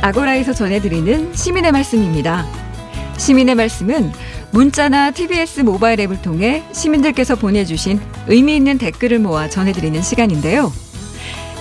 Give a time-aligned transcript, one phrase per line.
[0.00, 2.46] 아고라에서 전해드리는 시민의 말씀입니다.
[3.18, 4.12] 시민의 말씀은
[4.52, 10.72] 문자나 TBS 모바일 앱을 통해 시민들께서 보내주신 의미 있는 댓글을 모아 전해드리는 시간인데요.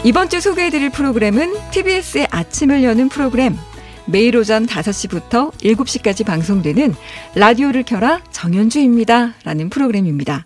[0.04, 3.58] 이번 주 소개해드릴 프로그램은 TBS의 아침을 여는 프로그램
[4.06, 6.96] 매일 오전 5시부터 7시까지 방송되는
[7.36, 9.34] 라디오를 켜라 정현주입니다.
[9.44, 10.46] 라는 프로그램입니다.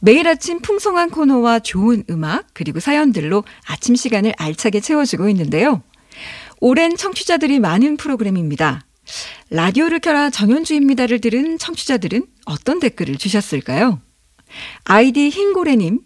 [0.00, 5.82] 매일 아침 풍성한 코너와 좋은 음악 그리고 사연들로 아침 시간을 알차게 채워주고 있는데요.
[6.64, 8.86] 오랜 청취자들이 많은 프로그램입니다.
[9.50, 14.00] 라디오를 켜라 정현주입니다를 들은 청취자들은 어떤 댓글을 주셨을까요?
[14.84, 15.98] 아이디 흰고래님,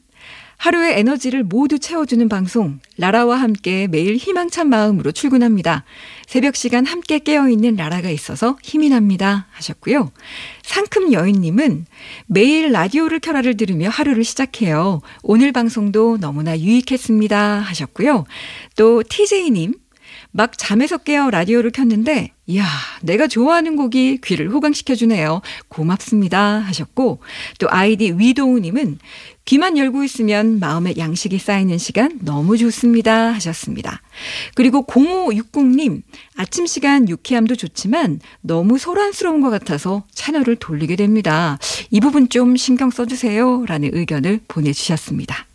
[0.57, 5.85] 하루의 에너지를 모두 채워주는 방송, 라라와 함께 매일 희망찬 마음으로 출근합니다.
[6.27, 9.49] 새벽 시간 함께 깨어있는 라라가 있어서 힘이 납니다.
[9.51, 10.11] 하셨고요.
[10.63, 11.85] 상큼 여인님은
[12.29, 15.03] 매일 라디오를 켜라를 들으며 하루를 시작해요.
[15.23, 17.59] 오늘 방송도 너무나 유익했습니다.
[17.59, 18.25] 하셨고요.
[18.77, 19.75] 또 TJ님,
[20.37, 22.67] 막 잠에서 깨어 라디오를 켰는데, 이야,
[23.01, 25.41] 내가 좋아하는 곡이 귀를 호강시켜주네요.
[25.69, 26.59] 고맙습니다.
[26.59, 27.21] 하셨고,
[27.59, 28.99] 또 아이디 위도우님은
[29.47, 33.33] 귀만 열고 있으면 마음에 양식이 쌓이는 시간 너무 좋습니다.
[33.33, 34.03] 하셨습니다.
[34.55, 36.03] 그리고 0560님,
[36.37, 41.59] 아침 시간 유쾌함도 좋지만 너무 소란스러운 것 같아서 채널을 돌리게 됩니다.
[41.91, 43.65] 이 부분 좀 신경 써주세요.
[43.67, 45.47] 라는 의견을 보내주셨습니다.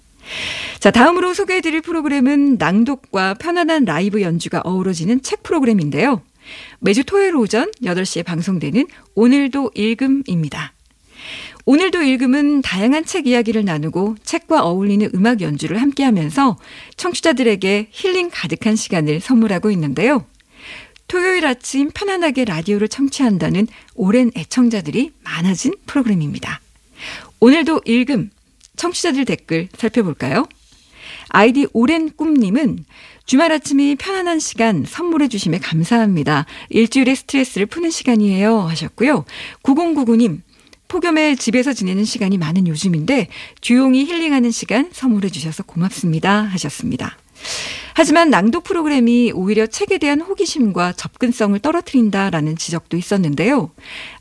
[0.82, 6.24] 자, 다음으로 소개해드릴 프로그램은 낭독과 편안한 라이브 연주가 어우러지는 책 프로그램인데요.
[6.80, 10.74] 매주 토요일 오전 8시에 방송되는 오늘도 읽음입니다.
[11.68, 16.58] 오늘도 읽음은 다양한 책 이야기를 나누고 책과 어울리는 음악 연주를 함께 하면서
[16.98, 20.26] 청취자들에게 힐링 가득한 시간을 선물하고 있는데요.
[21.08, 26.60] 토요일 아침 편안하게 라디오를 청취한다는 오랜 애청자들이 많아진 프로그램입니다.
[27.40, 28.32] 오늘도 읽음,
[28.78, 30.48] 청취자들 댓글 살펴볼까요?
[31.34, 32.86] 아이디 오랜 꿈님은
[33.26, 36.46] 주말 아침이 편안한 시간 선물해 주심에 감사합니다.
[36.70, 39.26] 일주일의 스트레스를 푸는 시간이에요 하셨고요.
[39.64, 40.42] 9099님
[40.88, 43.30] 폭염에 집에서 지내는 시간이 많은 요즘인데
[43.62, 47.18] 조용히 힐링하는 시간 선물해 주셔서 고맙습니다 하셨습니다.
[47.94, 53.72] 하지만 낭독 프로그램이 오히려 책에 대한 호기심과 접근성을 떨어뜨린다라는 지적도 있었는데요.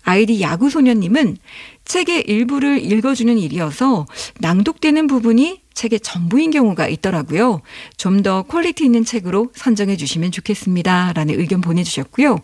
[0.03, 1.37] 아이디 야구소년님은
[1.85, 4.07] 책의 일부를 읽어주는 일이어서
[4.39, 7.63] 낭독되는 부분이 책의 전부인 경우가 있더라고요.
[7.97, 11.15] 좀 더 quality 있는 책으로 선정해 주시면 좋겠습니다.
[11.15, 12.39] 라는 의견 보내주셨고요.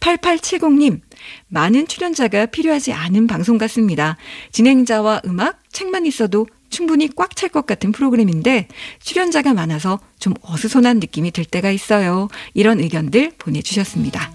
[0.00, 1.00] 8870님,
[1.48, 4.16] 많은 출연자가 필요하지 않은 방송 같습니다.
[4.52, 8.68] 진행자와 음악, 책만 있어도 충분히 꽉 찰 것 같은 프로그램인데
[9.00, 12.28] 출연자가 많아서 좀 어수선한 느낌이 들 때가 있어요.
[12.54, 14.32] 이런 의견들 보내주셨습니다.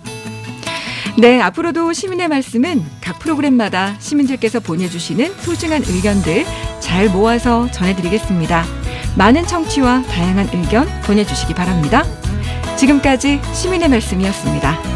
[1.17, 6.45] 네, 앞으로도 시민의 말씀은 각 프로그램마다 시민들께서 보내주시는 소중한 의견들
[6.79, 8.65] 잘 모아서 전해드리겠습니다.
[9.15, 12.03] 많은 청취와 다양한 의견 보내주시기 바랍니다.
[12.77, 14.92] 지금까지 시민의 말씀이었습니다.